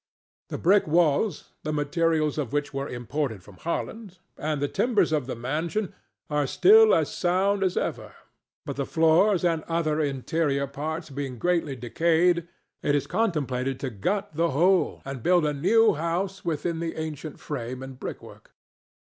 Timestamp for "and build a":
15.05-15.53